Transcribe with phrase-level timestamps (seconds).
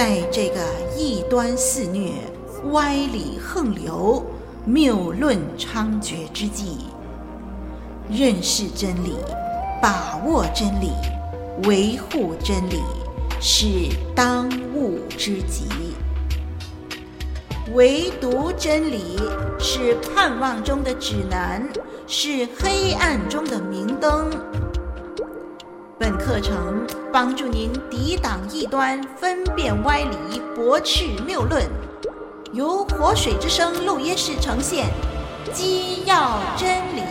[0.00, 0.62] 在这个
[0.96, 2.12] 异端肆虐、
[2.72, 4.24] 歪理横流、
[4.64, 6.86] 谬论猖獗之际，
[8.10, 9.14] 认识真理、
[9.82, 10.90] 把握真理、
[11.64, 12.80] 维护真理，
[13.42, 13.66] 是
[14.14, 15.66] 当务之急。
[17.74, 19.20] 唯独真理
[19.58, 21.62] 是盼望中的指南，
[22.06, 24.30] 是黑暗中的明灯。
[25.98, 31.68] 本课程帮助您抵挡异端，分辨歪理，驳斥谬论。
[32.52, 34.86] 由活水之声录音室呈现，
[35.52, 37.09] 基要真理。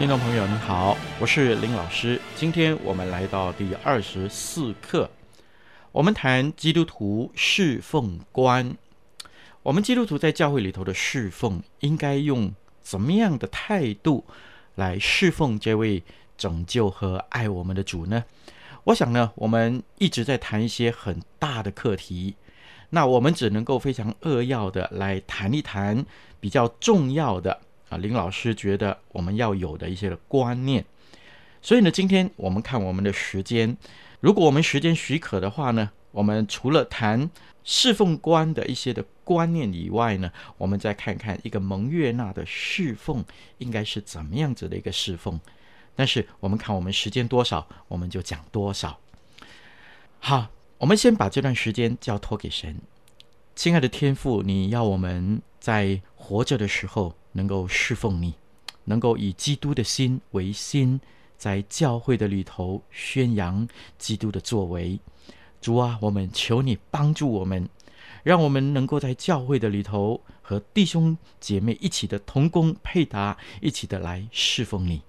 [0.00, 2.18] 听众朋友，你好，我是林老师。
[2.34, 5.10] 今天我们来到第二十四课，
[5.92, 8.74] 我们谈基督徒侍奉观。
[9.62, 14.24] 我们基督徒在教会里头的侍奉，应该用怎么样的态度
[14.74, 16.02] 来侍奉这位
[16.38, 18.24] 拯救和爱我们的主呢？
[18.84, 22.36] 我想呢，我们一直在谈一些很大的课题，
[22.88, 26.06] 那我们只能够非常扼要的来谈一谈
[26.40, 27.60] 比较重要的。
[27.90, 30.82] 啊，林老师觉得我们要有的一些的观念，
[31.60, 33.76] 所以呢，今天我们看我们的时间，
[34.20, 37.28] 如果我们时间许可的话呢，我们除了谈
[37.64, 43.24] 侍奉观的一些的观念以外呢，我们再看看一个蒙悦纳的侍奉
[43.58, 45.38] 应该是怎么样子的一个侍奉。
[45.96, 48.98] 但是我们看我们时间多少，我们就讲多少。
[50.20, 52.76] 好，我们先把这段时间交托给神，
[53.54, 57.14] 亲爱的天父，你要我们在活着的时候。
[57.32, 58.34] 能够侍奉你，
[58.86, 61.00] 能够以基督的心为心，
[61.38, 64.98] 在教会的里头宣扬基督的作为。
[65.60, 67.68] 主啊，我们求你帮助我们，
[68.24, 75.00] 让我们能够在教会的里头和弟兄姐妹一起的同工配搭，一起的来侍奉你。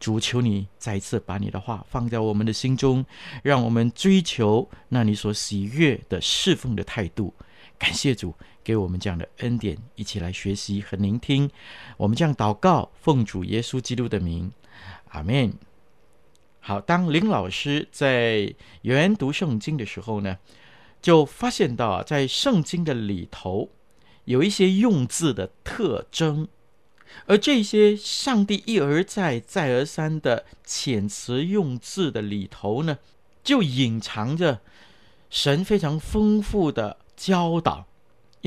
[0.00, 3.06] 主，求你再一次把你的话放在我们的心中，
[3.44, 7.32] 让我们追求那你所喜悦的侍奉的态度。
[7.78, 8.34] 感谢主。
[8.68, 11.50] 给我们这样的恩典，一起来学习和聆听。
[11.96, 14.52] 我们这样祷告，奉主耶稣基督的名，
[15.08, 15.54] 阿门。
[16.60, 20.36] 好，当林老师在研读圣经的时候呢，
[21.00, 23.70] 就发现到啊，在圣经的里头
[24.26, 26.46] 有一些用字的特征，
[27.24, 32.98] 而这些上帝一而再、再而三的遣词用字的里头呢，
[33.42, 34.60] 就隐藏着
[35.30, 37.87] 神非常丰富的教导。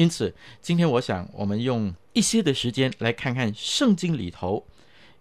[0.02, 4.66] 因此，今天我想，我们用一些的时间来看看圣经里头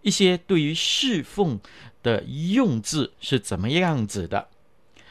[0.00, 1.60] 一些对于侍奉
[2.02, 4.48] 的用字是怎么样子的。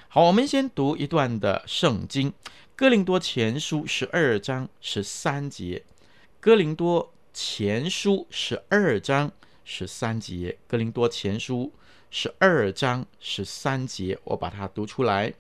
[0.08, 2.32] 好，我们先读一段的圣经，
[2.76, 5.84] 《哥林多前书》十二章十三节，
[6.40, 9.32] 《哥林多前书》十二章
[9.64, 10.34] 十三节，
[10.68, 11.72] 《哥林多前书》
[12.10, 15.32] 十二章十三节，我把它读出来。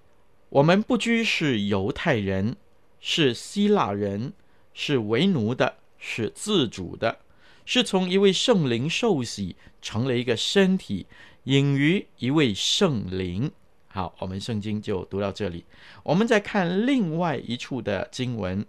[0.49, 2.55] 我们不拘是犹太人。
[2.99, 4.33] 是希腊人，
[4.73, 7.19] 是为奴的，是自主的，
[7.65, 11.05] 是从一位圣灵受洗，成了一个身体，
[11.45, 13.51] 隐于一位圣灵。
[13.87, 15.65] 好，我们圣经就读到这里。
[16.03, 18.63] 我们再看另外一处的经文，《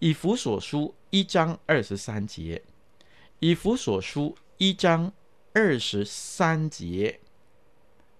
[0.00, 2.60] 以弗所书》一章二十三节，
[3.38, 5.12] 《以弗所书》一章
[5.52, 7.20] 二十三节。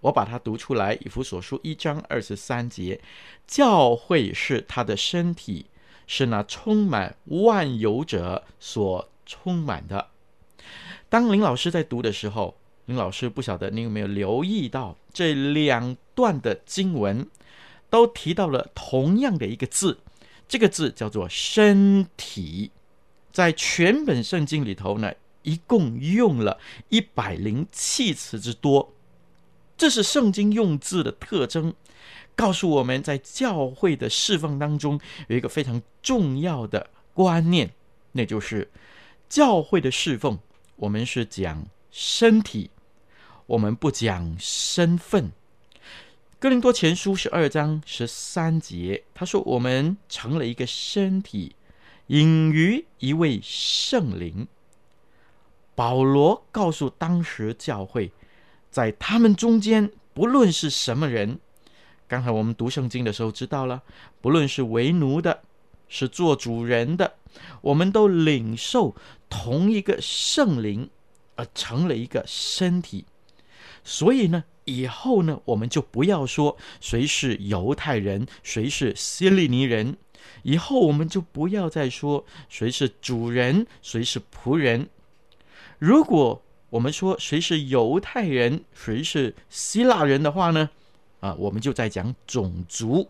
[0.05, 3.01] 我把它读出来，《以弗所书》一章二十三节，
[3.47, 5.65] 教会是他的身体，
[6.07, 10.09] 是那充满万有者所充满的。
[11.09, 12.55] 当林老师在读的时候，
[12.85, 17.27] 林老师不晓得你有没有留意到，这两段的经文
[17.89, 20.01] 都提到了同样的一个字，
[20.47, 22.71] 这个字叫做“身体”。
[23.33, 25.15] 在全本圣经里头呢，
[25.45, 26.61] 一共用了
[26.91, 28.94] 一百零七次之多。
[29.77, 31.75] 这是圣经用字的特征，
[32.37, 37.71] 告诉我们在教会的侍奉当中有一个非常重要的观念，
[38.13, 38.71] 那就是
[39.29, 40.39] 教会的侍奉，
[40.77, 42.71] 我们是讲身体，
[43.47, 45.33] 我们不讲身份。
[46.39, 51.57] 哥林多前书十二章十三节，他说：“我们成了一个身体，
[52.09, 54.47] 隐于一位圣灵。”
[55.75, 58.13] 保罗告诉当时教会。
[58.75, 61.39] 在他们中间，不论是什么人，
[62.09, 63.81] 刚才我们读圣经的时候知道了，
[64.21, 65.43] 不论是为奴的，
[65.89, 67.15] 是做主人的，
[67.61, 68.97] 我们都领受
[69.31, 70.91] 同一个圣灵
[71.37, 73.05] 而成了一个身体。
[73.85, 79.97] 所以呢，以后呢，我们就不要说谁是犹太人，谁是希利尼人。
[80.43, 84.89] 以后我们就不要再说谁是主人，谁是仆人。
[85.79, 86.43] 如果
[86.75, 90.71] 我们说谁是犹太人，谁是希腊人的话呢，
[91.21, 93.09] 啊，我们就在讲种族。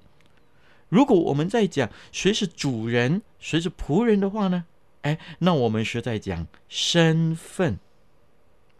[0.91, 4.67] 如果我们在讲谁是主人，谁是仆人的话呢，
[5.01, 7.79] 哎，那我们是在讲身份。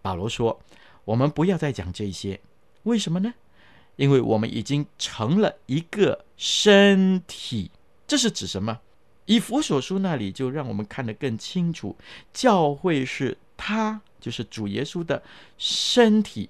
[0.03, 0.61] 保罗说。
[1.07, 2.41] 我们不要再讲这些，
[2.85, 3.35] 为什么呢？
[3.97, 7.71] 因为我们已经成了一个身体。
[8.07, 8.81] 这是指什么？
[9.27, 11.95] 以弗所书那里就让我们看得更清楚。
[12.33, 15.23] 教会是他，就是主耶稣的
[15.59, 16.49] 身体。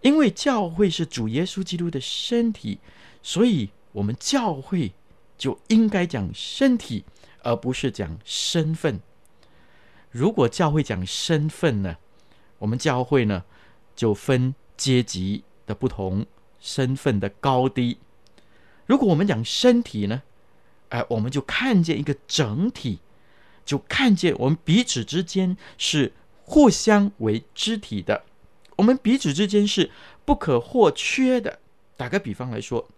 [0.00, 2.80] 因为教会是主耶稣基督的身体，
[3.22, 4.92] 所以我们教会
[5.38, 7.04] 就应该讲身体，
[7.44, 8.98] 而不是讲身份。
[10.10, 11.98] 如果教会讲身份呢？
[12.58, 13.44] 我们教会呢，
[13.94, 16.26] 就分阶级的不同，
[16.58, 17.98] 身份的高低。
[18.86, 20.22] 如果我们讲身体呢，
[20.88, 22.98] 哎、我们就看见一个整体，
[23.64, 26.12] 就看见我们彼此之间是
[26.44, 28.24] 互相为肢体的，
[28.76, 29.90] 我们彼此之间是
[30.24, 31.58] 不可或缺的。
[31.96, 32.88] 打个比方来说，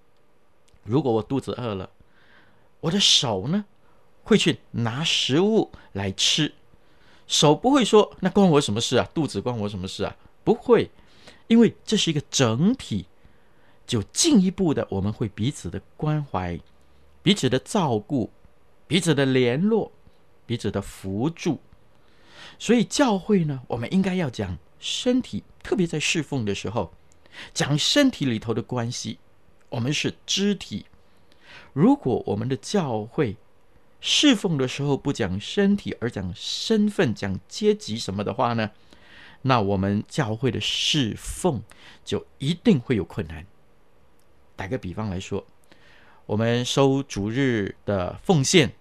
[0.82, 1.90] 如果我肚子饿了，
[2.80, 3.64] 我的手呢，
[4.22, 6.54] 会去拿食物来吃。
[7.26, 9.08] 手不会说，那关我什么事啊？
[9.14, 10.16] 肚子关我什么事啊？
[10.42, 10.90] 不会，
[11.46, 13.06] 因为这是一个整体，
[13.86, 16.58] 就进一步的我们会彼此的关怀、
[17.22, 18.30] 彼此的照顾、
[18.86, 19.92] 彼此的联络、
[20.44, 21.60] 彼此的扶助。
[22.58, 26.92] 所以教会呢，我们应该要讲身体，特别在侍奉的时候，
[27.52, 29.18] 讲身体里头的关系。
[29.70, 30.86] 我们是肢体，
[31.72, 33.36] 如果我们的教会，
[34.00, 38.70] 侍奉的时候不讲身体，而讲身份、讲阶级什么的话呢？
[39.42, 41.62] 那我们教会的侍奉
[42.04, 43.44] 就一定会有困难。
[44.56, 45.44] 打个比方来说，
[46.26, 48.72] 我们收主日的奉献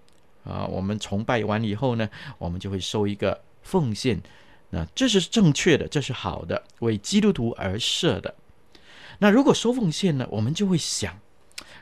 [0.46, 4.22] 啊，我们崇拜完以后呢，我们就会收一个奉献。
[4.70, 8.36] 那这是正确的，这是好的，为基督徒而设的。
[9.20, 11.20] 那如果收奉献呢，我们就会想，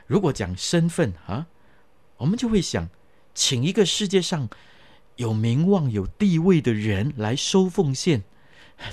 [0.06, 1.46] 如果讲身份啊，
[2.16, 2.88] 我们就会想。
[3.34, 4.50] 请一个世界上
[5.16, 8.24] 有名望、有地位的人来收奉献，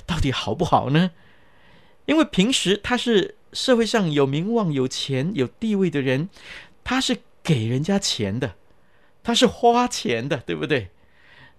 [0.06, 1.10] 到底好不好呢？
[2.06, 6.30] 因为平时他是社会上有名望、有钱、有地位的人，
[6.82, 8.54] 他是给人家钱的，
[9.22, 10.88] 他是花钱的，对不对？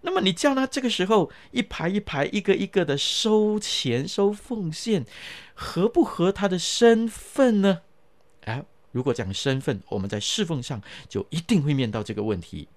[0.02, 5.06] 那么你叫他这个时候一排一排、一个一个的收钱、收奉献，
[5.54, 7.82] 合不合他的身份呢？
[8.46, 8.66] 哎。
[8.94, 12.68] 如果讲身份，我们在侍奉上就一定会面到这个问题。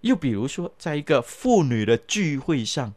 [0.00, 2.94] 又比如说，在一个妇女的聚会上，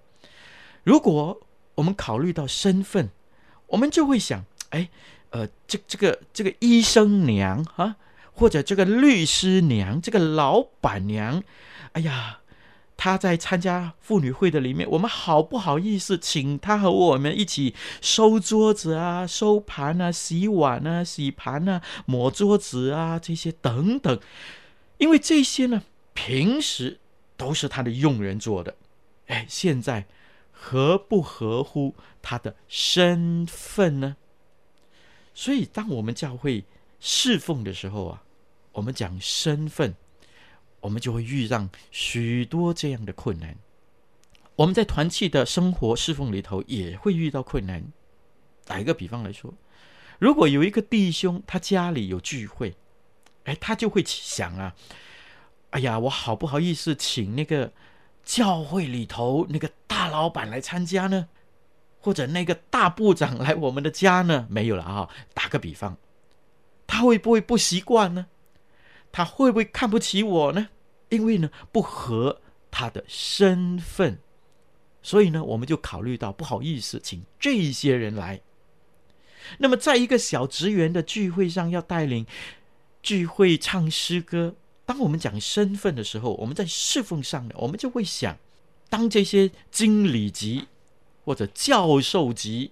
[0.85, 1.41] 如果
[1.75, 3.09] 我们考虑到身份，
[3.67, 4.89] 我们就会想：哎，
[5.31, 7.97] 呃，这这个这个医生娘啊，
[8.31, 11.43] 或者这个律师娘，这个老板娘，
[11.91, 12.42] 哎呀。
[13.03, 24.17] 他在参加妇女会的里面，我们好不好意思请他和我们一起收桌子啊、收盘啊、洗碗啊、洗盘啊、抹桌子啊这些等等，
[24.99, 25.83] 因为这些呢，
[26.13, 26.97] 平时
[27.35, 28.73] 都是他的佣人做的，
[29.27, 30.05] 哎，现在
[30.53, 34.15] 合不合乎他的身份呢？
[35.33, 36.63] 所以，当我们教会
[37.01, 38.23] 侍奉的时候啊，
[38.71, 39.93] 我们讲身份。
[40.83, 43.55] 我们就会遇上许多这样的困难。
[44.57, 47.83] 我们在团契的生活侍奉里头也会遇到困难。
[48.65, 49.53] 打一个比方来说，
[50.19, 52.75] 如果有一个弟兄他家里有聚会，
[53.45, 54.75] 哎，他就会想啊，
[55.71, 57.71] 哎呀，我好不好意思请那个
[58.23, 61.29] 教会里头那个大老板来参加呢？
[61.99, 64.45] 或者那个大部长来我们的家呢？
[64.49, 65.09] 没有了啊。
[65.33, 65.97] 打个比方，
[66.85, 68.27] 他会不会不习惯呢？
[69.11, 70.69] 他会不会看不起我呢？
[71.13, 72.41] 因为呢，不合
[72.71, 74.17] 他的身份，
[75.01, 78.41] 所以呢，我们就考虑到不好意思请这些人来。
[79.59, 82.25] 那么，在一个小职员的聚会上要带领
[83.01, 84.55] 聚会唱诗歌，
[84.85, 88.37] 当我们讲身份的时候，我们在侍奉上呢，我们就会想，
[88.89, 90.67] 当这些经理级
[91.23, 92.71] 或者教授级。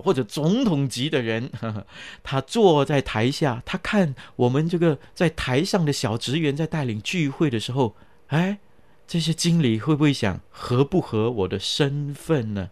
[0.00, 1.86] 或者总统级的人呵呵，
[2.22, 7.94] 他坐在台下，他看我们这个在台上的小职员在带领聚会的时候，
[8.28, 8.58] 哎，
[9.06, 12.70] 这些经理会不会想合不合我的身份呢？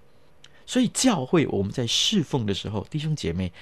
[0.65, 3.53] 所以教会我们在侍奉的时候，弟兄姐妹，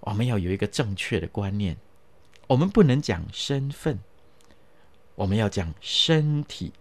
[0.00, 1.76] 我们要有一个正确的观念，
[2.46, 3.98] 我们不能讲身份，
[5.14, 6.72] 我们要讲身体。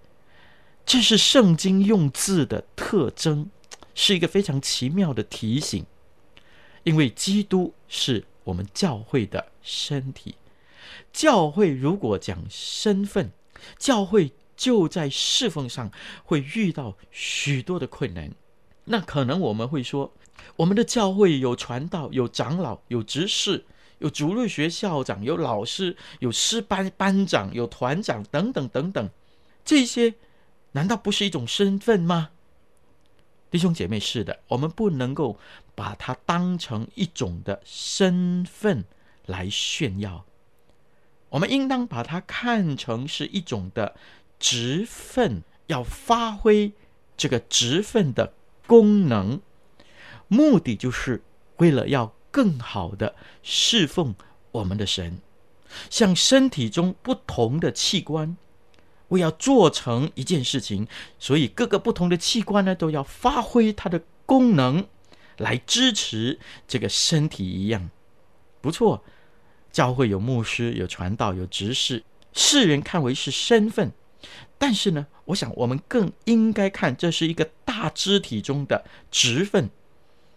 [0.85, 3.51] 这是圣经用字的特征，
[3.93, 5.85] 是一个非常奇妙的提醒。
[6.83, 10.35] 因为基督是我们教会的身体，
[11.11, 13.31] 教会如果讲身份，
[13.77, 15.91] 教会就在侍奉上
[16.23, 18.31] 会遇到许多的困难。
[18.85, 20.13] 那可能我们会说，
[20.55, 23.65] 我们的教会有传道、有长老、有执事、
[23.99, 29.09] 有主日学校长、有老师、有师班班长、有团长等等等等，
[29.63, 30.15] 这些
[30.71, 32.31] 难道不是一种身份吗？
[33.51, 35.37] 弟兄姐妹，是的，我们不能够
[35.79, 38.83] 把它当成一种的身份
[39.25, 40.25] 来炫耀，
[41.29, 43.95] 我们应当把它看成是一种的
[44.37, 46.73] 职分，要发挥
[47.15, 48.33] 这个职分的
[48.67, 49.39] 功能，
[50.27, 51.23] 目的就是
[51.59, 54.13] 为了要更好的侍奉
[54.51, 55.19] 我们的神，
[55.89, 58.35] 像身体中不同的器官。
[59.07, 64.85] 为要做成一件事情，所以各个不同的器官呢，都要发挥它的功能，
[65.39, 67.89] 来支持这个身体一样。
[68.61, 69.03] 不错，
[69.71, 72.03] 教会有牧师、有传道、有执事，
[72.33, 73.91] 世人看为是身份，
[74.57, 79.69] 但是呢，我想我们更应该看这是一个大肢体中的职分，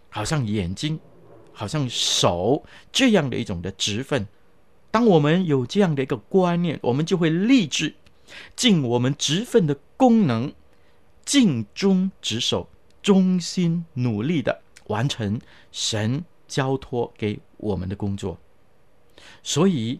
[0.09, 0.99] 好像眼睛，
[1.51, 4.27] 好像手这样的一种的职分。
[4.89, 7.95] 当我们有这样的一个观念，我们就会立志。
[8.55, 10.53] 尽我们职分的功能，
[11.25, 12.69] 尽忠职守，
[13.01, 14.61] 忠心努力的
[14.93, 18.37] 完成神交托给我们的工作。
[19.41, 19.99] 所以，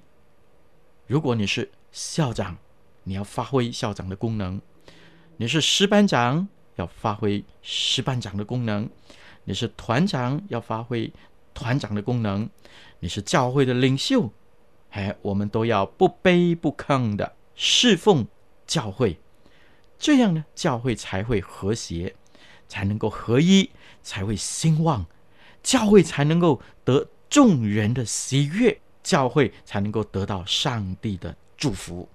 [1.07, 2.55] 如果你是校长，
[3.03, 4.59] 你要发挥校长的功能；
[5.38, 8.88] 你是师班长，要发挥师班长的功能；
[9.45, 11.12] 你是团长，要发挥
[11.55, 12.47] 团长的功能；
[13.00, 14.31] 你是教会的领袖，
[14.91, 17.35] 哎，我们都要不卑不亢的。
[17.55, 18.27] 侍奉
[18.67, 19.19] 教会，
[19.97, 22.15] 这样呢，教会才会和谐，
[22.74, 23.70] 才能够合一，
[24.01, 25.06] 才会兴旺，
[25.62, 32.10] 教会才能够得众人的喜悦，教会才能够得到上帝的祝福。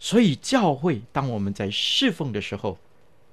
[0.00, 2.78] 所以，教会当我们在侍奉的时候，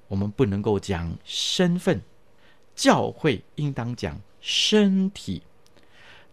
[0.06, 2.00] 我们不能够讲身份，
[2.76, 5.42] 教会应当讲身体。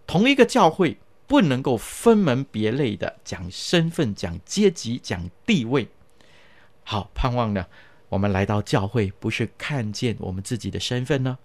[0.05, 0.99] 同一个教会。
[1.31, 5.87] 不能够分门别类的讲身份、讲阶级、讲地位。
[6.83, 7.67] 好，盼望呢，
[8.11, 11.37] 我们来到教会，不是看见我们自己的身份呢？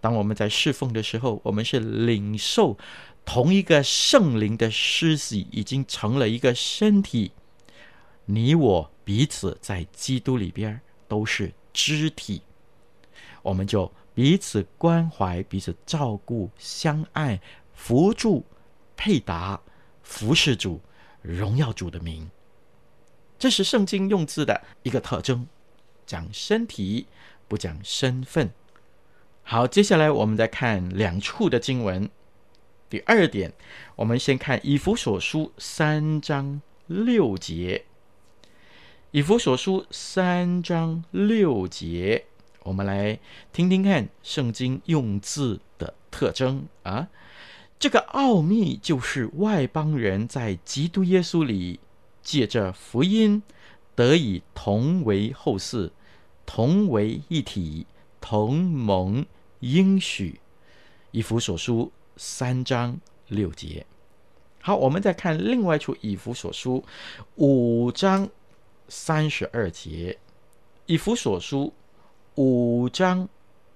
[0.00, 2.76] 当我们在侍奉的时候，我们是领受
[3.24, 7.30] 同一个圣灵的施洗，已经成了一个身体。
[8.24, 12.42] 你我彼此在基督里边都是肢体，
[13.40, 17.40] 我们就彼此关怀、彼此照顾、相爱、
[17.72, 18.44] 扶助。
[18.94, 19.60] 配搭
[20.04, 20.80] 服侍主，
[21.22, 22.30] 荣耀主的名，
[23.36, 25.44] 这是圣经用字的一个特征，
[26.06, 27.06] 讲身体
[27.48, 28.50] 不讲身份。
[29.42, 32.08] 好，接下来我们再看两处的经文。
[32.88, 33.52] 第二点，
[33.96, 37.86] 我们先看以弗所书三章六节。
[39.10, 42.24] 以弗所书三章六节，
[42.62, 43.18] 我们来
[43.52, 47.08] 听听看圣经用字的特征啊。
[47.78, 51.80] 这个奥秘就是外邦人在基督耶稣里
[52.22, 53.42] 借着福音
[54.02, 55.90] 得以同为后嗣，
[56.44, 57.86] 同为一体，
[58.20, 59.24] 同盟
[59.60, 60.40] 应许。
[61.12, 63.86] 以弗所书三章六节。
[64.60, 66.84] 好，我们再看另外一处以弗所书
[67.36, 68.28] 五章
[68.88, 70.18] 三十二节。
[70.86, 71.72] 以弗所书
[72.34, 73.28] 五章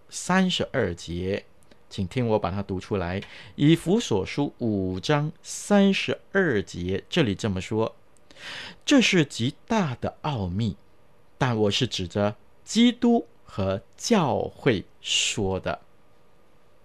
[0.08, 1.44] 三十二节。
[1.88, 3.20] 请听我把它读出来，
[3.54, 7.94] 《以弗所书》五章三十二节，这里这么说
[8.84, 10.76] ：“这是极大的奥秘，
[11.38, 15.80] 但我是指着基督和教会说的。”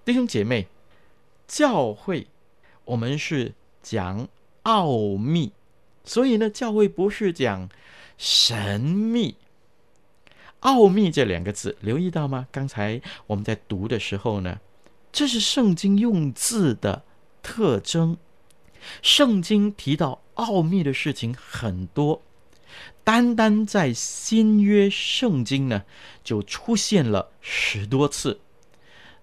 [0.06, 0.68] 弟兄姐妹，
[1.48, 2.28] 教会
[2.86, 3.54] 我们是
[3.84, 4.28] 讲
[4.64, 5.52] 奥秘，
[6.04, 7.70] 所以呢，教会不是讲
[8.18, 9.36] 神秘。
[10.62, 12.48] 奥秘这两个字，留意到吗？
[12.52, 14.60] 刚才我们在读的时候呢。
[15.12, 17.04] 这是圣经用字的
[17.44, 18.18] 特征。
[19.02, 22.22] 圣经提到奥秘的事情很多，
[23.04, 25.84] 单单在新约圣经呢，
[26.24, 28.40] 就出现了十多次。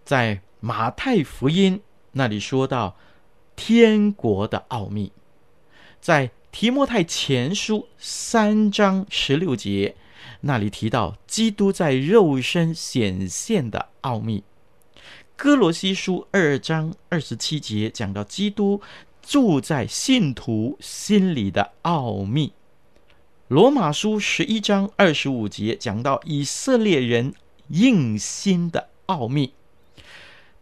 [0.04, 1.80] 在马太福音
[2.12, 2.96] 那里说到
[3.56, 5.12] 天国的奥秘，
[6.00, 9.96] 在提摩太前书三章十六节
[10.40, 14.44] 那里提到基督在肉身显现的奥秘。
[15.36, 18.80] 哥罗西书二章二十七节讲到基督
[19.28, 22.54] 住在信徒心里的奥秘。
[23.48, 27.34] 罗马书十一章二十五节讲到以色列人
[27.68, 29.52] 硬心的奥秘。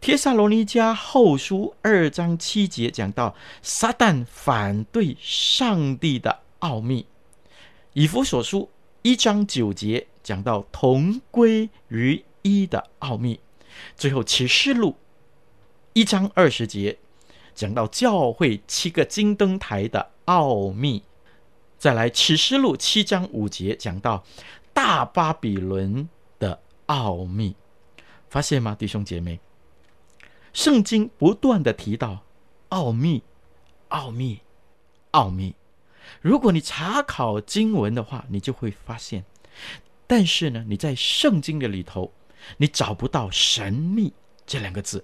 [0.01, 7.05] 帖撒罗尼迦后书二章七节讲到撒旦反对上帝的奥秘。
[7.93, 8.69] 以弗所书
[9.01, 13.39] 一章九节讲到同归于一的奥秘。
[13.95, 14.97] 最后启示录
[15.93, 16.97] 一章二十节
[17.57, 21.01] 讲到教会七个金灯台的奥秘。
[21.79, 24.23] 再来启示录七章五节讲到
[24.73, 27.55] 大巴比伦的奥秘。
[28.29, 29.39] 发现吗，弟兄姐妹？
[30.53, 32.19] 圣经不断的提到
[32.69, 33.23] 奥秘、
[33.87, 34.41] 奥秘、
[35.11, 35.55] 奥秘。
[36.21, 39.25] 如果你查考经文的话，你就会发现。
[40.05, 42.13] 但是呢，你在圣经的里头，
[42.57, 44.13] 你找不到“神秘”
[44.45, 45.03] 这两个字。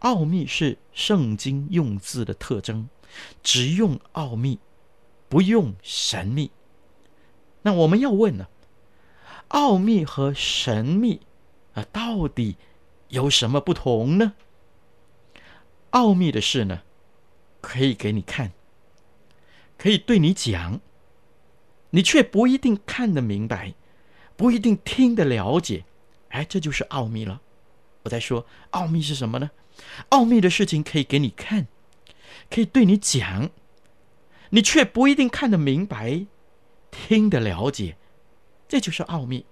[0.00, 2.88] 奥秘是圣经用字的特征，
[3.42, 4.58] 只用奥秘，
[5.28, 6.50] 不用神秘。
[7.62, 8.48] 那我们要问呢，
[9.48, 11.20] 奥秘和神秘
[11.74, 12.56] 啊，到底？
[13.08, 14.34] 有什么不同呢？
[15.90, 16.82] 奥秘的事呢，
[17.60, 18.52] 可以给你看，
[19.76, 20.80] 可以对你讲，
[21.90, 23.74] 你却不一定看得明白，
[24.36, 25.84] 不一定听得了解。
[26.28, 27.42] 哎，这就是奥秘了。
[28.04, 29.50] 我在说，奥秘是什么呢？
[30.10, 31.66] 奥秘的事情可以给你看，
[32.50, 33.50] 可以对你讲，
[34.50, 36.26] 你却不一定看得明白，
[36.90, 37.96] 听得了解。
[38.68, 39.46] 这就是奥秘。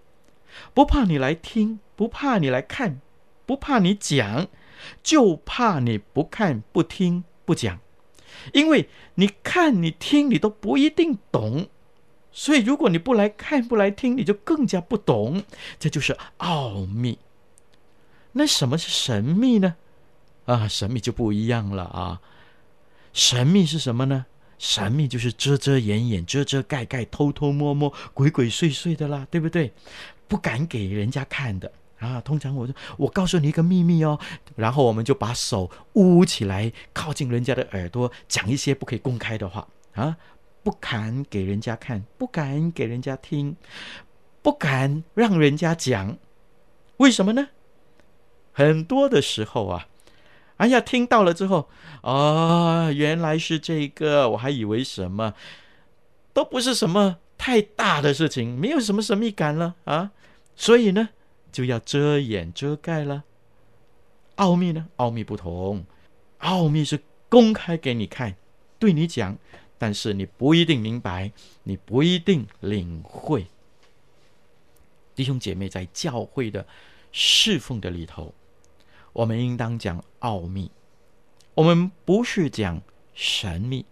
[0.75, 3.01] 不怕你来听，不怕你来看。
[3.47, 4.49] 不怕你讲，
[5.03, 7.81] 就怕你不看、不听、不讲，
[8.53, 11.69] 因为你看、你听，你都不一定懂。
[12.31, 15.43] 所以，如果你不来看、不来听，你就更加不懂。
[15.79, 17.19] 这就是奥秘。
[18.33, 19.77] 那什么是神秘呢？
[20.49, 22.23] 啊，神秘就不一样了啊！
[23.13, 24.25] 神秘是什么呢？
[24.59, 29.71] 神秘就是遮遮掩掩、遮遮盖盖、偷偷摸摸、鬼鬼祟祟的啦，对不对？
[30.27, 31.71] 不敢给人家看的。
[31.99, 34.19] 啊，通常我说，我告诉你一个秘密哦，
[34.57, 40.17] 然后我们就把手捂起来，靠近人家的耳朵，讲一些不可以公开的话啊，
[40.63, 43.55] 不敢给人家看，不敢给人家听，
[44.41, 46.17] 不敢让人家讲，
[46.97, 47.49] 为什么呢？
[48.53, 49.87] 很多的时候啊，
[50.59, 51.69] 哎呀，听到了之后，
[52.03, 55.35] 哦，原来是这个，我还以为什么，
[56.33, 60.13] 都不是什么太大的事情，没有什么神秘感了啊，
[60.55, 61.09] 所以呢。
[61.51, 63.25] 就要遮掩遮盖了。
[64.37, 64.87] 奥秘呢？
[64.97, 65.85] 奥秘不同，
[66.39, 68.37] 奥秘是公开给你看，
[68.79, 69.37] 对你讲，
[69.79, 73.47] 但是你不一定明白，你不一定领会。
[75.15, 76.65] 弟兄姐妹，在教会的
[77.13, 78.33] 侍奉的里头，
[79.19, 80.71] 我们应当讲奥秘，
[81.55, 82.81] 我们不是讲
[83.15, 83.85] 神秘。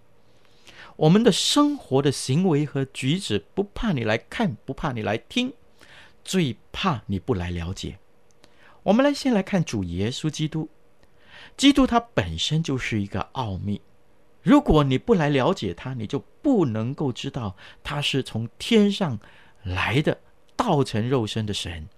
[0.95, 5.53] 我们的生活的行为和举止，不怕你来看，不怕你来听。
[6.23, 7.99] 最怕你不来了解。
[8.85, 10.69] 我们来先来看主耶稣基督，
[11.57, 13.81] 基督他本身就是一个奥秘。
[14.43, 19.19] 如果你不来了解他，你就不能够知道他是从天上
[19.65, 20.21] 来的，
[20.55, 21.89] 道成肉身的神。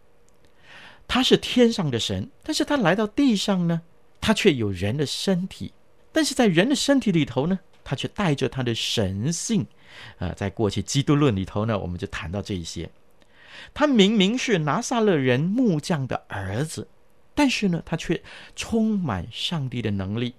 [1.09, 3.81] 他是天上的神，但是他来到地上呢，
[4.21, 5.73] 他却有人的身体。
[6.13, 9.67] 但是在人的身体里头呢，他却带着他的神性。
[10.19, 12.89] 呃，在过去基督论里头呢，我们就谈到这一些。
[13.73, 16.87] 他明明是拿撒勒人木匠的儿子，
[17.35, 18.23] 但是呢，他却
[18.55, 20.35] 充满上帝的能力。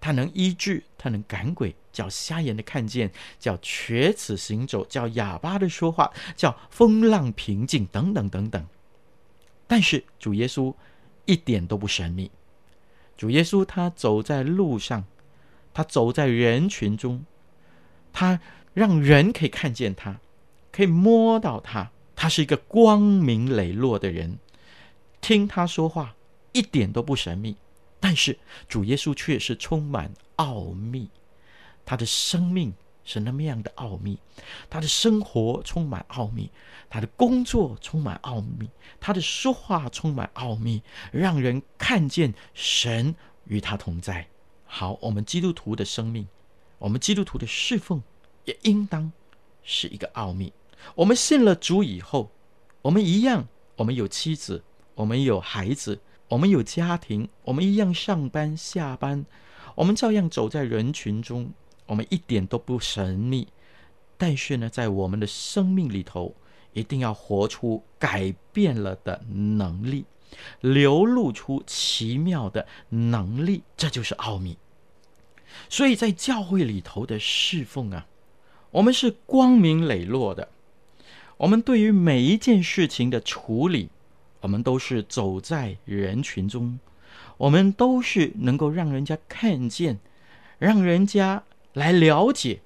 [0.00, 8.66] 他能医治，他能赶鬼，叫瞎眼的看见，叫瘸子行走，叫哑巴的说话，叫风浪平静，等等等等。
[9.72, 10.74] 但是主耶稣
[11.24, 12.30] 一点都不神秘。
[13.16, 15.06] 主耶稣他走在路上，
[15.72, 17.24] 他走在人群中，
[18.12, 18.38] 他
[18.74, 20.20] 让人可以看见他，
[20.70, 21.90] 可以摸到他。
[22.14, 24.38] 他是一个光明磊落的人，
[25.22, 26.14] 听他说话
[26.52, 27.56] 一点都不神秘，
[27.98, 31.08] 但是主耶稣却是充满奥秘，
[31.86, 34.18] 他的生命是那么样的奥秘，
[34.70, 36.50] 他的生活充满奥秘，
[36.88, 38.68] 他的工作充满奥秘，
[39.00, 44.26] 他的说话充满奥秘，让人看见神与他同在。
[44.64, 46.26] 好，我们基督徒的生命，
[46.78, 48.02] 我们基督徒的侍奉
[48.44, 49.12] 也应当
[49.62, 50.52] 是一个奥秘。
[50.94, 52.30] 我们信了主以后，
[52.82, 59.26] 我们一样，我们有妻子，我们有孩子，我们有家庭，我们一样上班下班，
[59.74, 61.52] 我们照样走在人群中，
[61.92, 63.46] 我们一点都不神秘。
[64.16, 66.34] 但是呢，在我们的生命里头，
[66.72, 70.06] 一定要活出改变了的能力，
[70.60, 74.56] 流露出奇妙的能力，这就是奥秘。
[75.68, 78.06] 所以在教会里头的侍奉啊。
[78.70, 80.48] 我们是光明磊落的。
[81.36, 83.90] 我们对于每一件事情的处理，
[84.40, 86.78] 我们都是走在人群中，
[87.36, 89.98] 我们都是能够让人家看见，
[90.58, 91.42] 让人家
[91.74, 92.60] 来了解。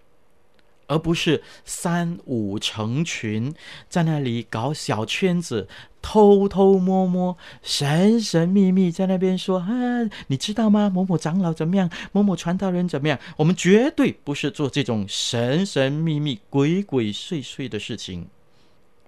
[0.88, 3.52] 而不是三五成群
[3.88, 5.66] 在那里搞小圈子，
[6.00, 10.88] 偷偷摸摸、神神秘秘在那边说：“啊，你知道吗？
[10.88, 11.90] 某某长老怎么样？
[12.12, 18.28] 某某传道人怎么样？”我们绝对不是做这种神神秘秘、鬼鬼祟祟的事情。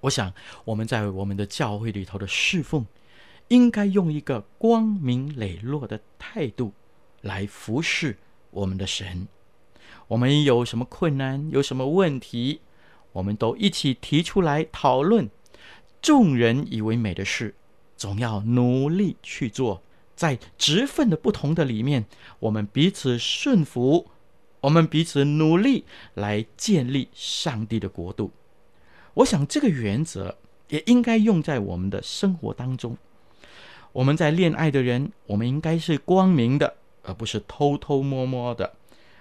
[0.00, 0.34] 我想，
[0.64, 2.84] 我们在我们的教会里头的侍奉，
[3.46, 6.72] 应该用一个光明磊落的态度
[7.20, 8.18] 来服侍
[8.50, 9.28] 我们的神。
[10.08, 12.60] 我们有什么困难，有什么问题，
[13.12, 15.28] 我们都一起提出来讨论。
[16.00, 17.54] 众人以为美的事，
[17.96, 19.82] 总要努力去做。
[20.16, 22.06] 在职分的不同的里面，
[22.40, 24.06] 我们彼此顺服，
[24.62, 28.32] 我们彼此努力来建立上帝的国度。
[29.14, 32.96] 我想这个原则也应该用在我们的生活当中。
[33.92, 38.74] 我们在恋爱的人，我们应该是光明的，而不是偷偷摸摸的。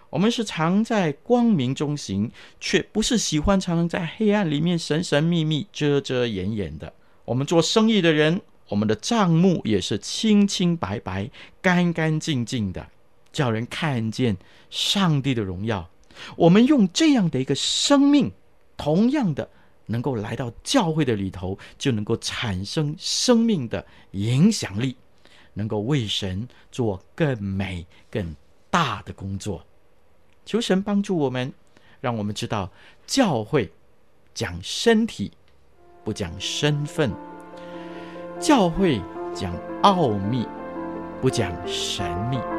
[0.10, 6.94] 我们是常在光明中行，却不是喜欢常常在黑暗里面神神秘秘、遮遮掩掩的。
[7.26, 11.30] 我们做生意的人，我们的账目也是清清白白、
[11.62, 12.88] 干干净净的，
[13.34, 14.38] 叫人看见
[14.70, 15.90] 上帝的荣耀。
[16.36, 18.32] 我们用这样的一个生命，
[18.78, 19.50] 同样的
[19.88, 24.96] 能够来到教会的里头，就能够产生生命的影响力，
[25.54, 28.36] 能够为神做更美、更
[28.70, 29.64] 大的工作。
[30.48, 31.54] 求神帮助我们，
[32.00, 32.72] 让我们知道
[33.06, 33.70] 教会
[34.34, 35.34] 讲身体，
[36.06, 37.12] 不讲身份；
[38.40, 39.02] 教会
[39.36, 40.48] 讲奥秘，
[41.20, 42.57] 不讲神秘。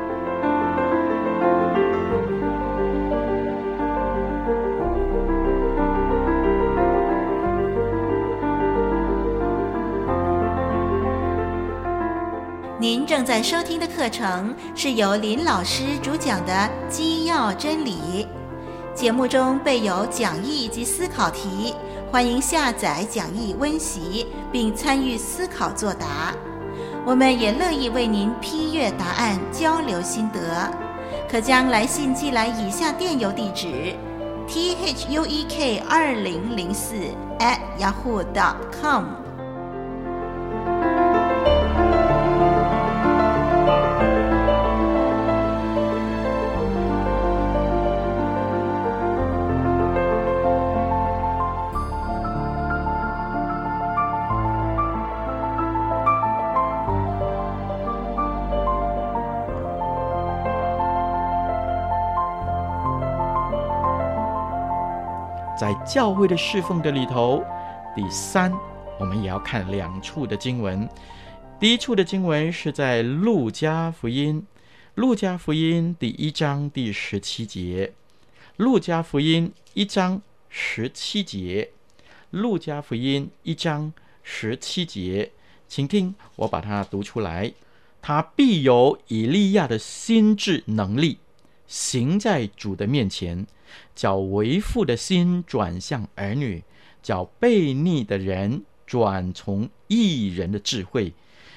[13.19, 16.53] 正在收听的课程是由林老师主讲的
[16.89, 18.25] 《基要真理》，
[18.97, 21.75] 节目中备有讲义及思考题，
[22.13, 26.33] 欢迎下载讲义温习并参与思考作答。
[27.05, 30.71] 我们也乐意为您批阅答案，交流心得，
[31.29, 33.97] 可将来信寄来以下电邮地址
[34.47, 36.95] ：t h u e k 二零零四
[37.41, 38.23] at yahoo
[65.59, 67.45] 在教会的侍奉的里头，
[67.97, 68.53] 第三，
[69.01, 70.89] 我们也要看两处的经文。
[71.59, 74.47] 第一处的经文是在路加福音，
[74.95, 77.93] 路加福音第一章第十七节。
[78.57, 81.71] 路加福音一章十七节，
[82.31, 83.93] 路加福音一章
[84.23, 85.33] 十七节，
[85.67, 87.53] 请听我把它读出来。
[88.01, 91.19] 他必有以利亚的心智能力，
[91.67, 93.45] 行在主的面前。
[93.95, 96.63] 叫为父的心转向儿女，
[97.03, 101.15] 叫悖逆的人转从义人的智慧，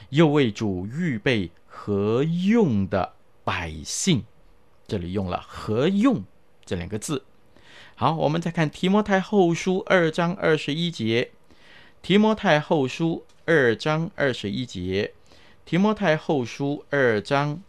[0.09, 4.23] 又为主预备何用的百姓。
[4.87, 6.23] 这里用了“何用”
[6.65, 7.23] 这两个字。
[7.95, 11.31] 好，我们再看提摩太后书二章二十一节。
[12.01, 15.13] 提摩太后书二章二十一节。
[15.63, 17.61] 提摩太后书二章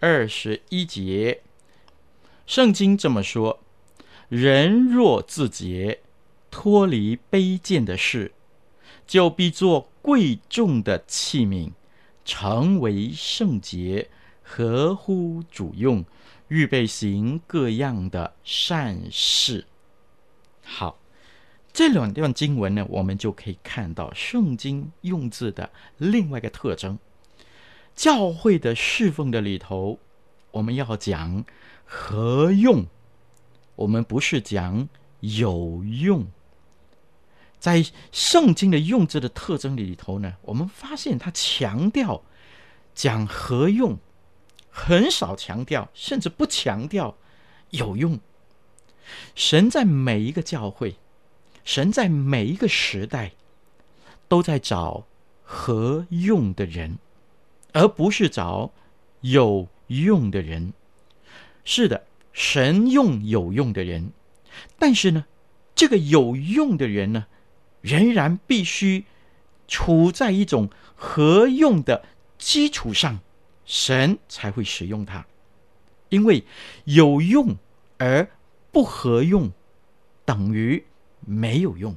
[0.00, 1.42] 二十一节。
[2.46, 3.60] 圣经这么说。
[4.28, 6.00] 人若自洁，
[6.50, 8.32] 脱离卑贱的事，
[9.06, 11.72] 就必做贵重的器皿，
[12.26, 14.10] 成为圣洁，
[14.42, 16.04] 合乎主用，
[16.48, 19.64] 预备行各样的善事。
[20.62, 20.98] 好，
[21.72, 26.98] 这两段经文呢，我们就可以看到圣经用字的另外一个特征。
[27.94, 29.98] 教会的侍奉的里头，
[30.50, 31.42] 我们要讲
[31.86, 32.84] 合用。
[33.78, 34.88] 我们不是讲
[35.20, 36.26] 有用，
[37.60, 42.22] 在圣经的用字的特征里头呢，我们发现它强调
[42.92, 43.96] 讲合用，
[44.68, 47.16] 很少强调，甚至不强调
[47.70, 48.18] 有用。
[49.36, 50.96] 神在每一个教会，
[51.64, 53.34] 神在每一个时代，
[54.26, 55.06] 都在找
[55.44, 56.98] 合用的人，
[57.72, 58.72] 而不是找
[59.20, 60.72] 有用的人。
[61.64, 62.07] 是的。
[62.38, 64.12] 神用有用的人，
[64.78, 65.26] 但是呢，
[65.74, 67.26] 这个有用的人呢，
[67.80, 69.06] 仍然必须
[69.66, 72.04] 处在一种合用的
[72.38, 73.18] 基础上，
[73.64, 75.26] 神才会使用他。
[76.10, 76.44] 因为
[76.84, 77.56] 有用
[77.98, 78.30] 而
[78.70, 79.50] 不合用，
[80.24, 80.84] 等于
[81.26, 81.96] 没有用。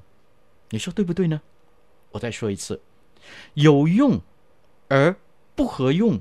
[0.71, 1.39] 你说对不对呢？
[2.09, 2.81] 我再说一次，
[3.53, 4.19] 有用
[4.87, 5.15] 而
[5.55, 6.19] 不合用，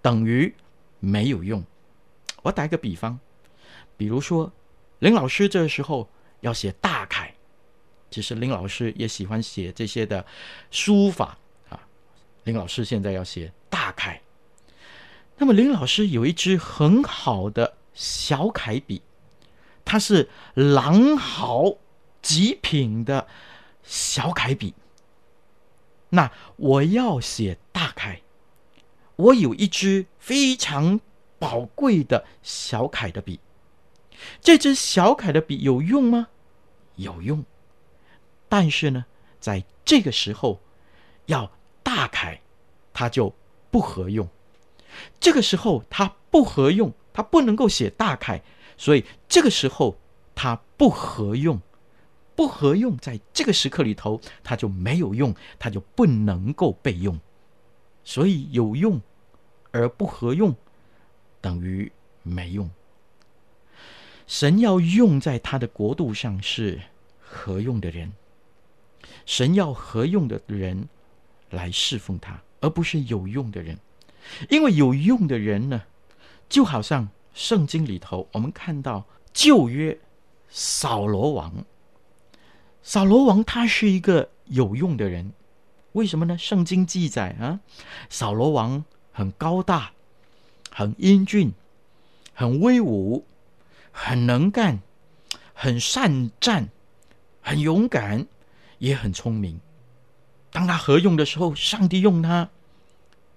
[0.00, 0.54] 等于
[0.98, 1.62] 没有用。
[2.40, 3.20] 我打一个比方，
[4.00, 4.50] 比如说
[5.00, 6.08] 林老师这时候
[6.40, 7.34] 要写大楷，
[8.10, 10.24] 其实林老师也喜欢写这些的
[10.70, 11.36] 书法
[11.68, 11.78] 啊。
[12.44, 14.22] 林老师现在要写大楷，
[15.36, 19.02] 那么林老师有一支很好的小楷笔，
[19.84, 21.76] 它是狼毫
[22.22, 23.28] 极品的
[23.82, 24.72] 小楷笔。
[26.08, 28.22] 那我要写大楷，
[29.16, 30.98] 我有一支非常
[31.38, 33.38] 宝贵的小楷的笔，
[34.40, 36.28] 这支小楷的笔有用吗？
[36.96, 37.44] 有用，
[38.48, 39.06] 但是呢，
[39.38, 40.60] 在这个时候
[41.26, 41.50] 要
[41.82, 42.40] 大楷，
[42.92, 43.34] 它就
[43.70, 44.28] 不合用。
[45.18, 48.42] 这个时候它不合用，它不能够写大楷，
[48.76, 49.96] 所以这个时候
[50.34, 51.60] 它不合用，
[52.34, 57.18] 不合用，在这个时刻里头，它就没有用，它就不能够被用。
[58.02, 59.00] 所以有用
[59.70, 60.54] 而不合用。
[61.40, 61.90] 等于
[62.22, 62.68] 没用。
[64.30, 66.80] 神要用在他的国度上是
[67.18, 68.12] 合用的人，
[69.26, 70.88] 神要合用的人
[71.50, 73.76] 来侍奉他，而不是有用的人。
[74.48, 75.82] 因为有用的人呢，
[76.48, 79.98] 就好像圣经里头我们看到旧约
[80.48, 81.64] 扫罗王，
[82.84, 85.32] 扫罗王他是一个有用的人，
[85.90, 86.38] 为什么呢？
[86.38, 87.58] 圣经记载啊，
[88.08, 89.90] 扫罗王很高大。
[90.72, 91.52] 很英俊，
[92.32, 93.26] 很威武，
[93.92, 94.80] 很能干，
[95.54, 96.68] 很善战，
[97.40, 98.26] 很勇敢，
[98.78, 99.60] 也很聪明。
[100.50, 102.48] 当他合用的时候，上帝用他。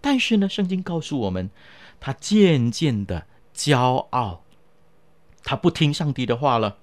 [0.02, 1.50] 但是呢，圣经告诉我们，
[2.00, 4.44] 他渐渐的骄傲，
[5.44, 6.78] 他不听上帝的话了。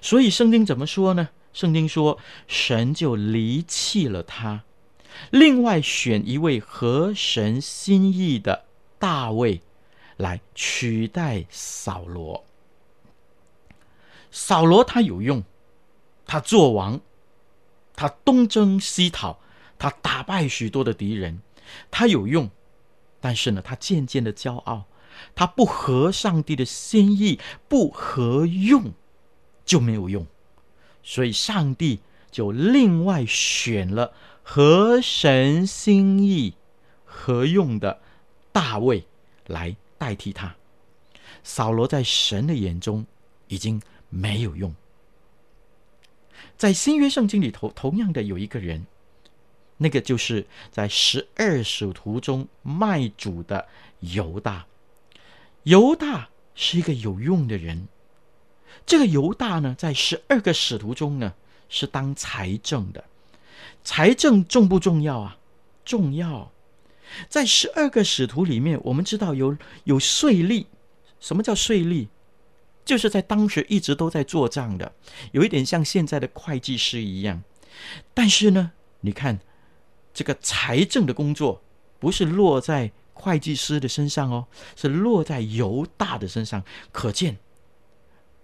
[0.00, 1.28] 所以圣经怎么说呢？
[1.52, 4.64] 圣经说，神就离弃了他，
[5.30, 8.64] 另外选一位合神心意的
[8.98, 9.60] 大卫。
[10.18, 12.44] 来取代扫罗。
[14.32, 15.44] 扫罗他有用，
[16.26, 17.00] 他做王，
[17.94, 19.38] 他东征西讨，
[19.78, 21.40] 他打败许多的敌人，
[21.92, 22.50] 他有用。
[23.20, 24.86] 但是呢，他渐渐的骄傲，
[25.36, 28.92] 他不合上帝的心意，不合用
[29.64, 30.26] 就没有用。
[31.04, 32.00] 所以上帝
[32.32, 36.56] 就另外选了合神心意、
[37.04, 38.00] 合用的
[38.50, 39.06] 大卫
[39.46, 39.76] 来。
[40.02, 40.56] 代替他，
[41.44, 43.06] 扫罗在神的眼中
[43.46, 43.80] 已经
[44.12, 44.74] 没有用。
[46.58, 48.86] 在新约圣经里头，同样的有一个人，
[49.78, 53.66] 那个就是在十二使徒中卖主的
[54.00, 54.66] 犹大。
[55.62, 57.88] 犹大是一个有用的人。
[58.84, 61.34] 这个犹大呢，在十二个使徒中呢，
[61.68, 63.02] 是当财政的。
[63.82, 65.38] 财政重不重要啊？
[65.84, 66.52] 重要。
[67.28, 70.66] 在十二个使徒里面，我们知道有有税吏。
[71.20, 72.08] 什么叫税吏？
[72.84, 74.92] 就是在当时一直都在做账的，
[75.32, 77.42] 有一点像现在的会计师一样。
[78.12, 79.40] 但是呢，你看
[80.12, 81.62] 这个财政的工作
[81.98, 86.64] 不是落在会计师的身上哦，是落在犹大的身上。
[86.90, 87.38] 可见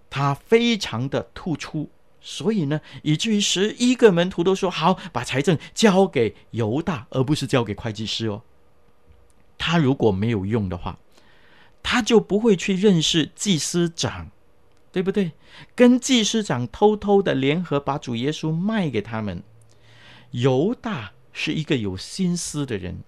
[0.09, 1.89] 他非常的突出，
[2.21, 8.41] 所以呢，以至于十一个门徒都说好，把财政交给犹大，而不是交给会计师哦。
[9.57, 10.97] 他如果没有用的话，
[11.91, 14.29] 他就不会去认识祭司长，
[14.91, 15.31] 对不对？
[15.73, 19.41] 跟祭司长偷偷的联合，把主耶稣卖给他们。
[20.29, 22.99] 犹大是一个有心思的人，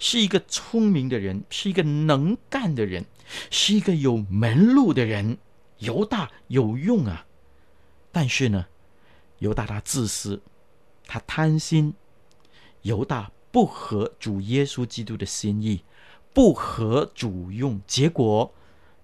[0.00, 3.04] 是一个聪明的人，是一个能干的人，
[3.52, 5.38] 是一个有门路的人。
[5.78, 7.24] 犹大有用啊，
[8.10, 8.66] 但是呢，
[9.38, 10.42] 犹大他自私，
[11.06, 11.94] 他贪心，
[12.82, 13.30] 犹大。
[13.50, 15.82] 不合主耶稣基督的心意，
[16.32, 18.52] 不合主用，结果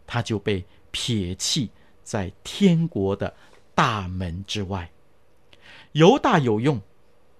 [0.06, 1.70] 他就被撇弃
[2.02, 3.34] 在天国的
[3.74, 4.90] 大门之外。
[5.92, 6.80] 犹大有用，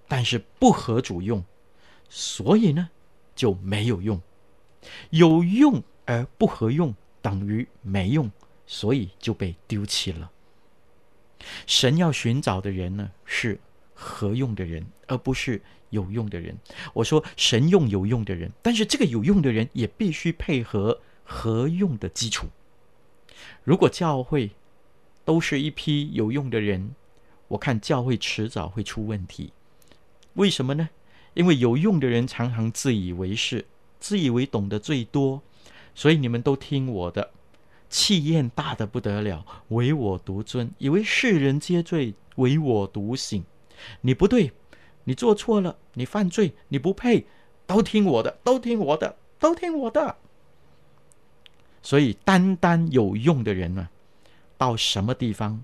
[0.07, 1.43] 但是不合主用，
[2.09, 2.89] 所以呢
[3.35, 4.21] 就没有用。
[5.09, 8.29] 有用而不合用，等于没用，
[8.67, 10.31] 所以就被丢弃了。
[11.65, 13.59] 神要寻找的人呢，是
[13.93, 15.61] 合用的人，而不是。
[15.95, 16.55] 有用的人，
[16.93, 22.47] 我说神用有用的人，但是这个有用的人也必须配合合用的基础。
[23.63, 24.51] 如果教会
[25.23, 26.93] 都是一批有用的人，
[27.47, 29.53] 我看教会迟早会出问题。
[30.33, 30.89] 为什么呢？
[31.33, 33.65] 因为有用的人常常自以为是，
[33.99, 35.41] 自以为懂得最多，
[35.93, 37.31] 所以你们都听我的，
[37.89, 43.43] 气焰大得不得了，唯我独尊，以为世人皆醉，唯我独醒。
[44.01, 44.51] 你不对，
[45.05, 47.25] 你做错了，你犯罪，你不配，
[47.65, 50.17] 都听我的，都听我的，都听我的。
[51.81, 53.89] 所以，单单有用的人呢，
[54.57, 55.63] 到什么地方，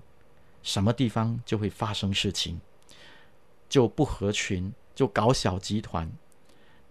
[0.62, 2.60] 什么地方就会发生事情，
[3.68, 6.10] 就不合群，就搞小集团。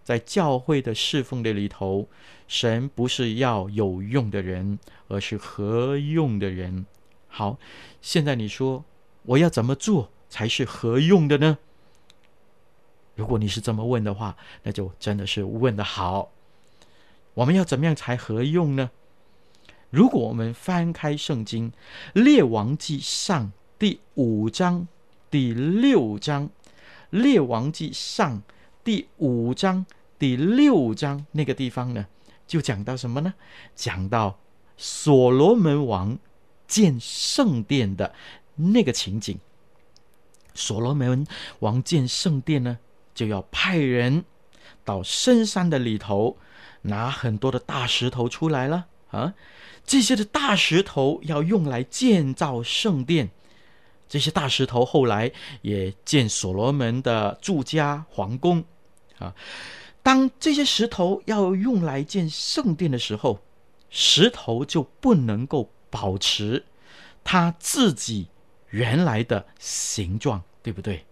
[0.03, 2.09] 在教会的侍奉的里头，
[2.47, 6.85] 神不是要有用的人，而是合用的人。
[7.27, 7.57] 好，
[8.01, 8.83] 现在你说
[9.23, 11.59] 我要怎么做才是合用的呢？
[13.15, 16.32] 如果你是这么问的话，那就真的是问得好。
[17.34, 18.91] 我们要怎么样才合用呢？
[19.89, 21.71] 如果我们翻开圣经
[22.13, 23.47] 《列王记上》
[23.78, 24.88] 第五章、
[25.30, 26.47] 第六章，
[27.10, 28.38] 《列王记上》
[28.84, 29.86] 第五章、
[30.17, 32.08] 第六章那个地方呢，
[32.47, 33.34] 就讲到什么呢？
[33.76, 34.39] 讲到
[34.78, 36.17] 所罗门王
[36.67, 38.13] 建圣殿的
[38.56, 39.38] 那个情景。
[40.54, 41.26] 所罗门
[41.60, 42.78] 王建圣殿呢，
[43.21, 44.25] 就要派人
[44.84, 46.39] 到深山的里头
[46.81, 49.36] 拿很多的大石头出来了啊。
[49.86, 53.29] 这些的大石头要用来建造圣殿，
[54.10, 55.31] 这些大石头后来
[55.62, 58.63] 也建所罗门的住家皇宫
[59.19, 59.36] 啊。
[60.01, 63.39] 当这些石头要用来建圣殿的时候，
[63.91, 66.65] 石头就不能够保持
[67.23, 68.29] 它自己
[68.71, 71.05] 原来的形状，对不对？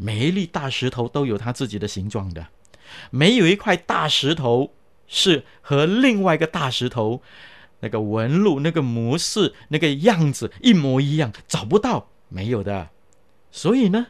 [0.00, 2.46] 每一粒大石头都有它自己的形状的，
[3.10, 4.72] 没有一块大石头
[5.06, 7.22] 是和另外一个大石头。
[7.82, 12.90] 那个纹路、那个模式、那个样子一模一样，找不到，没有的。
[13.50, 14.08] 所以呢，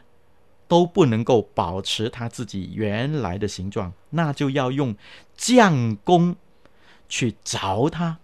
[0.67, 4.93] 都不能够保持它自己原来的形状，那就要用
[5.37, 6.35] 匠工
[7.07, 8.19] 去凿它、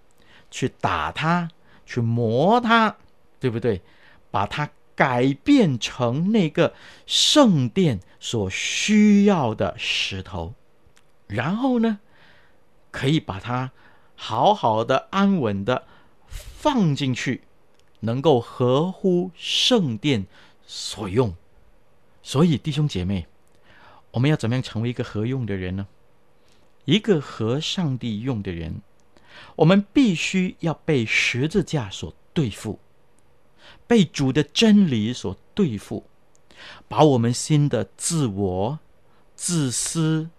[0.52, 1.50] 去打它、
[1.86, 2.98] 去磨它，
[3.40, 3.82] 对不对？
[4.30, 6.74] 把它改变成那个
[7.06, 10.56] 圣殿所需要的石头，
[11.28, 12.00] 然后呢，
[12.92, 13.72] 可以把它。
[14.20, 15.86] 好好的、安稳的
[16.26, 17.44] 放进去，
[18.00, 20.26] 能够合乎圣殿
[20.66, 21.36] 所用。
[22.24, 23.28] 所以弟兄姐妹，
[24.10, 25.86] 我们要怎么样成为一个合用的人呢？
[26.86, 28.82] 一个合上帝用的人，
[29.58, 32.80] 我们必须要被十字架所对付，
[33.86, 36.06] 被主的真理所对付，
[36.88, 38.80] 把我们心的自我、
[39.36, 40.30] 自私、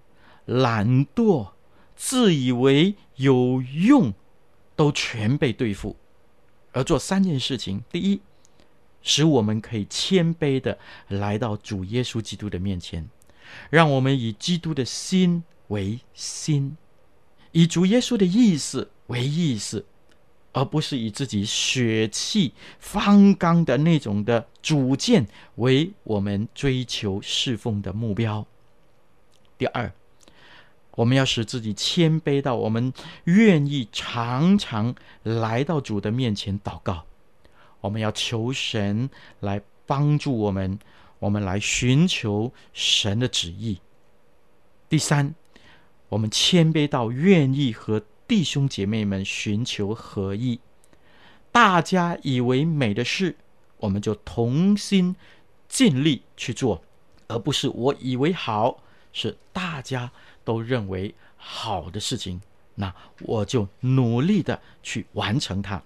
[0.45, 1.51] 懒惰。
[2.01, 4.15] 自以为有用，
[4.77, 5.97] 都全被对付，
[6.71, 8.21] 而做三件事情：第一，
[9.03, 13.09] 使我们可以谦卑的来到主耶稣基督的面前，
[13.69, 16.77] 让我们以基督的心为心，
[17.51, 19.85] 以主耶稣的意思为意思，
[20.59, 28.45] 而不是以自己血气方刚的那种的主见为我们追求侍奉的目标。
[29.57, 29.93] 第二。
[30.97, 32.93] 我们要使自己谦卑到我们
[33.23, 34.93] 愿意常常
[35.23, 37.05] 来到主的面前祷告。
[37.81, 40.77] 我们要求神来帮助我们，
[41.21, 43.79] 我们来寻求神的旨意。
[44.89, 45.37] 第三，
[46.09, 50.61] 我们谦卑到愿意和弟兄姐妹们寻求合一。
[51.51, 53.37] 大家以为美的事，
[53.79, 55.17] 我们就同心
[55.67, 56.83] 尽力去做，
[57.27, 58.81] 而不是我以为好，
[59.13, 60.13] 是大家。
[60.45, 62.41] 都认为好的事情，
[62.77, 65.83] 那我就努力的去完成它。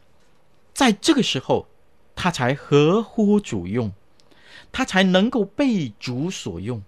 [0.72, 1.66] 在这个时候，
[2.14, 3.90] 它才合乎主用，
[4.70, 6.80] 它才能够被主所用。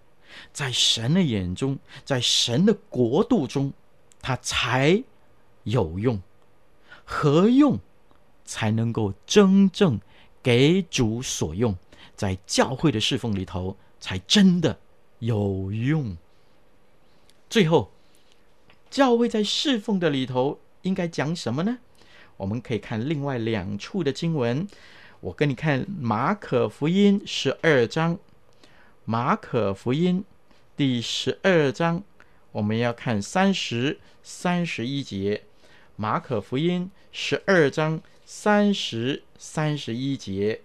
[0.52, 3.72] 在神的眼中，在神的国度中，
[4.22, 5.02] 它才
[5.64, 6.22] 有用。
[7.04, 7.78] 何用
[8.46, 10.00] 才能够真正
[10.42, 11.76] 给主所用，
[12.16, 14.78] 在教会的侍奉里头，才真的
[15.18, 16.16] 有用。
[17.50, 17.92] 最后，
[18.90, 21.78] 教会在侍奉的里头应该讲什么呢？
[22.38, 24.66] 我们可以看另外两处的经文。
[25.20, 28.18] 我跟你看马可福音十二章，
[29.04, 30.24] 马可福音
[30.76, 32.02] 第十二章，
[32.52, 35.44] 我们要看三十、三十一节。
[35.96, 40.60] 马可福音十二章三十、三十一节。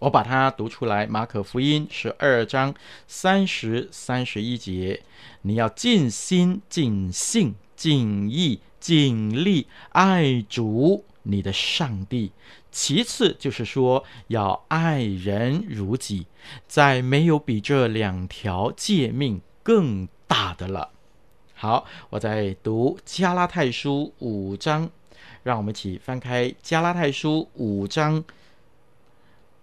[0.00, 2.74] 我把它读出来，《马可福音》十二章
[3.06, 5.04] 三十、三十一节，
[5.42, 12.32] 你要尽心、尽性、尽意、尽力爱主你的上帝，
[12.72, 16.26] 其次就是说要爱人如己，
[16.66, 20.90] 再没有比这两条诫命更大的了。
[21.62, 24.90] 好，我在读加拉太书五章，
[25.44, 28.24] 让我们一起翻开加拉太书五章。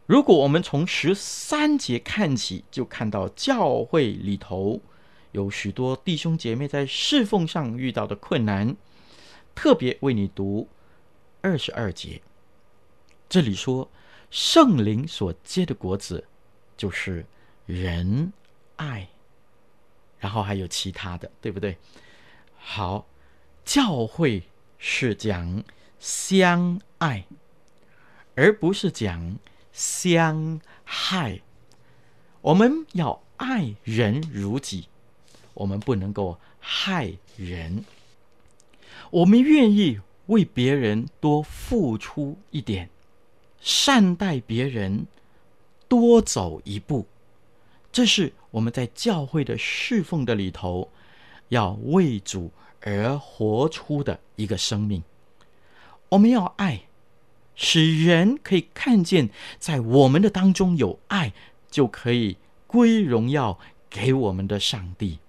[0.06, 4.80] 如果我们从十三节看起，就看到教会里头
[5.34, 8.78] 有许多弟兄姐妹在侍奉上遇到的困难，
[9.54, 10.70] 特别为你读。
[11.42, 12.22] 二十二节，
[13.28, 13.92] 这里说
[14.32, 16.26] 圣灵所结的果子
[16.78, 17.26] 就是
[17.66, 18.32] 仁
[18.78, 19.10] 爱，
[20.20, 21.78] 然后还有其他的，对不对？
[22.58, 23.08] 好，
[23.66, 24.44] 教会
[24.78, 25.64] 是讲
[26.00, 27.26] 相爱，
[28.36, 29.38] 而不是讲
[29.72, 31.42] 相害。
[32.42, 34.88] 我们要爱人如己，
[35.54, 37.84] 我们不能够害人。
[39.10, 40.00] 我们愿意。
[40.30, 42.88] 为别人多付出一点，
[43.60, 45.08] 善待别人，
[45.88, 47.08] 多走一步，
[47.92, 50.92] 这是我们在教会的侍奉的里头，
[51.50, 55.04] 要为主而活出的一个生命。
[56.10, 56.84] 我们要爱，
[57.56, 61.34] 使人可以看见，在我们的当中有爱，
[61.70, 62.38] 就可以
[62.68, 65.20] 归荣耀给我们的上帝。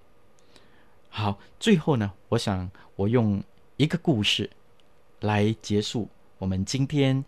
[1.08, 3.42] 好，最后呢，我想我用
[3.76, 4.50] 一个故事。
[5.20, 6.08] 来结束
[6.38, 7.22] 我们今天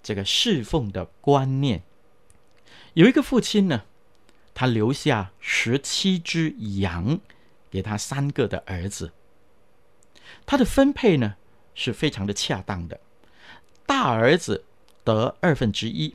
[0.00, 1.82] 这个侍奉的观念。
[2.94, 3.82] 有一个父亲呢，
[4.62, 7.18] 他留下十七只羊
[7.68, 9.10] 给他三个的儿子。
[10.46, 11.34] 他的分配呢
[11.74, 13.00] 是非常的恰当的，
[13.84, 14.64] 大儿子
[15.02, 16.14] 得二分之一，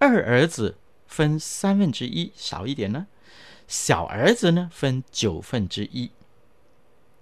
[0.00, 3.06] 二儿子分三分之一，少一点呢，
[3.68, 6.10] 小儿子呢分九分之一。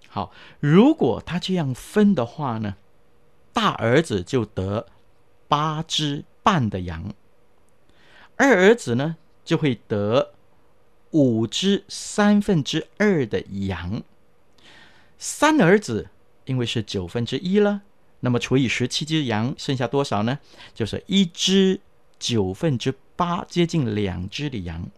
[0.08, 2.76] 好，如果他这样分的话呢，
[3.52, 4.86] 大儿子就得
[5.48, 7.12] 八只半的羊，
[8.36, 9.18] 二儿子呢
[9.50, 10.32] 就会得
[11.10, 14.00] 五只三分之二的羊，
[15.18, 16.08] 三儿子
[16.44, 17.82] 因为是九分之一了，
[18.20, 20.38] 那么除以十七只羊，剩下多少呢？
[20.72, 21.80] 就是一只
[22.20, 24.88] 九分之八，接近两只的羊。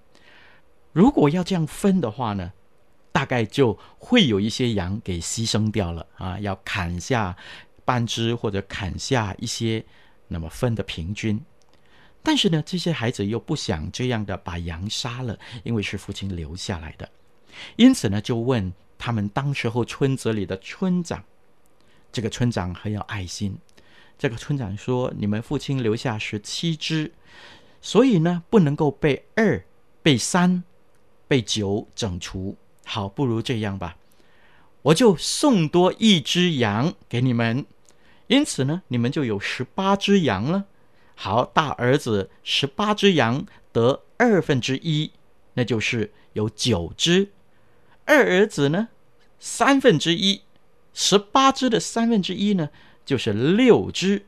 [0.92, 2.52] 如果要这样分的话呢，
[3.10, 7.34] 大概就会有一些羊给牺牲掉了啊，要砍下。
[7.86, 9.84] 半只或者砍下一些，
[10.28, 11.42] 那么分的平均。
[12.22, 17.08] 但是呢，这些孩子又不想这样的把羊杀了，因为是父亲留下来的。
[17.76, 21.22] 因此呢，就问他们当时候村子里的村长。
[22.12, 23.58] 这个村长很有爱心。
[24.18, 27.12] 这个村长说：“你们父亲留下十七只，
[27.80, 29.64] 所以呢，不能够被二、
[30.02, 30.62] 被三、
[31.26, 32.56] 被九整除。
[32.84, 33.96] 好，不如这样吧。”
[34.82, 37.64] 我就送多一只羊给你们，
[38.26, 40.66] 因此呢，你们就有十八只羊了。
[41.14, 45.12] 好，大儿子十八只羊得二分之一，
[45.54, 47.28] 那就是有九只；
[48.04, 48.88] 二儿子呢，
[49.38, 50.42] 三分之一，
[50.92, 52.70] 十八只的三分之一呢，
[53.04, 54.22] 就是六只；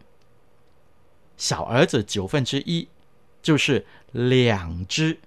[1.37, 2.89] 小儿子九分之一，
[3.43, 5.19] 就是两只。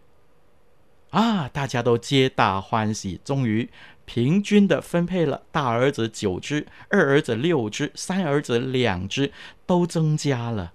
[1.10, 3.70] 啊，大家都皆大欢喜，终于。
[4.06, 9.34] 平均的分配了，大儿子九只，二儿子六只，三儿子两只，
[9.66, 10.72] 都增加了，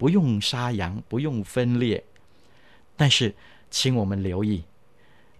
[0.00, 2.02] 不用杀羊，不用分裂。
[2.96, 3.34] 但是，
[3.70, 4.64] 请我们留意，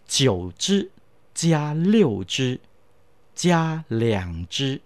[0.06, 0.90] 九只
[1.32, 2.60] 加六只
[3.34, 4.78] 加两只，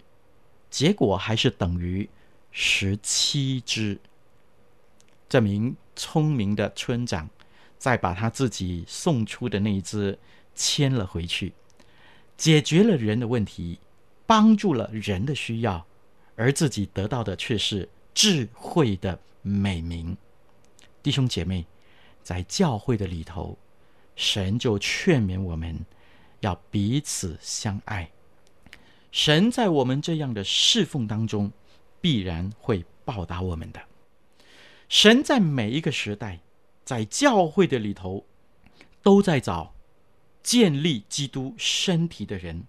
[0.69, 2.09] 结果还是等于
[2.51, 3.99] 十七只。
[5.27, 7.29] 这名聪明的村长，
[7.77, 10.17] 再把他自己送出的那一只
[10.55, 11.51] 牵了回去。
[12.37, 13.77] 解决了人的问题，
[14.25, 15.85] 帮助了人的需要，
[16.37, 20.17] 而自己得到的却是智慧的美名。
[21.03, 21.67] 弟兄姐妹，
[22.23, 23.57] 在教会的里头，
[24.15, 25.85] 神就劝勉我们
[26.39, 28.09] 要彼此相爱。
[29.11, 31.51] 神在我们这样的侍奉当中，
[32.01, 33.79] 必然会报答我们的。
[34.89, 36.39] 神在每一个时代，
[36.83, 38.25] 在教会的里头，
[39.03, 39.75] 都在找。
[40.43, 42.65] 建立基督身体的人，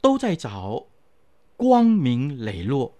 [0.00, 0.86] 都在找
[1.56, 2.95] 光明磊落、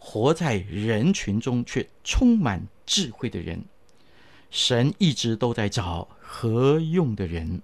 [0.00, 3.64] 活在人群中却充满智慧的人。
[4.50, 7.62] 神一直都在找合用的人，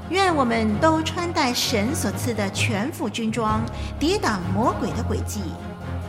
[0.10, 3.62] 愿我们都穿戴神所赐的全副军装，
[3.98, 5.40] 抵挡魔鬼的诡计。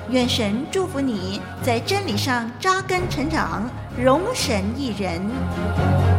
[0.08, 3.70] 愿神祝福你在真理上扎根成长，
[4.02, 6.09] 荣神一人。